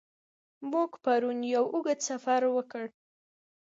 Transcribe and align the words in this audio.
موږ 0.71 0.91
پرون 1.03 1.39
یو 1.55 1.65
اوږد 1.73 1.99
سفر 2.09 2.41
وکړ. 2.55 2.85